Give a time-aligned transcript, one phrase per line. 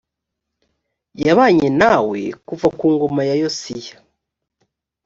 [1.25, 3.95] yabanye nawe kuva ku ngoma ya yosiya